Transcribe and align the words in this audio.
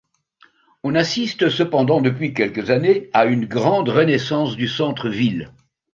On 0.81 0.95
assiste 0.95 1.49
cependant 1.51 2.01
depuis 2.01 2.33
quelques 2.33 2.71
années 2.71 3.11
à 3.13 3.25
une 3.27 3.45
grande 3.45 3.89
renaissance 3.89 4.55
du 4.55 4.67
centre-ville. 4.67 5.53